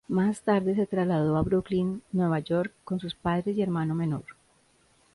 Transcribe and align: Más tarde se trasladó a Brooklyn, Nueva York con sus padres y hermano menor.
Más 0.07 0.41
tarde 0.41 0.73
se 0.73 0.87
trasladó 0.87 1.37
a 1.37 1.43
Brooklyn, 1.43 2.01
Nueva 2.11 2.39
York 2.39 2.73
con 2.83 2.99
sus 2.99 3.13
padres 3.13 3.55
y 3.55 3.61
hermano 3.61 3.93
menor. 3.93 4.23